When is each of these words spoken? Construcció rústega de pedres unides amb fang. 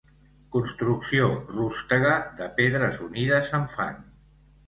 Construcció 0.53 1.27
rústega 1.57 2.15
de 2.41 2.47
pedres 2.61 2.99
unides 3.09 3.53
amb 3.59 3.71
fang. 3.79 4.01